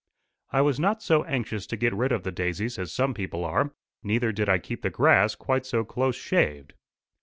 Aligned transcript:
I 0.49 0.61
was 0.61 0.79
not 0.79 1.03
so 1.03 1.23
anxious 1.25 1.67
to 1.67 1.77
get 1.77 1.93
rid 1.93 2.11
of 2.11 2.23
the 2.23 2.31
daisies 2.31 2.79
as 2.79 2.91
some 2.91 3.13
people 3.13 3.45
are. 3.45 3.71
Neither 4.01 4.31
did 4.31 4.49
I 4.49 4.57
keep 4.57 4.81
the 4.81 4.89
grass 4.89 5.35
quite 5.35 5.63
so 5.63 5.83
close 5.85 6.15
shaved. 6.15 6.73